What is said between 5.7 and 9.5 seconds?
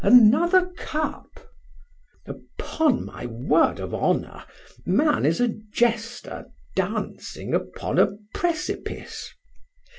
jester dancing upon a precipice.